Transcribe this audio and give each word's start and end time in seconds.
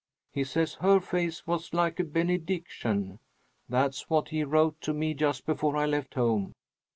He 0.33 0.43
says 0.43 0.73
her 0.81 0.99
face 0.99 1.45
was 1.45 1.75
like 1.75 1.99
a 1.99 2.03
benediction. 2.03 3.19
That's 3.69 4.09
what 4.09 4.29
he 4.29 4.43
wrote 4.43 4.81
to 4.81 4.95
me 4.95 5.13
just 5.13 5.45
before 5.45 5.77
I 5.77 5.85
left 5.85 6.15
home. 6.15 6.53